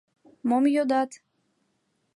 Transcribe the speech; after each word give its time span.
Мом 0.47 0.63
йодат? 0.75 1.11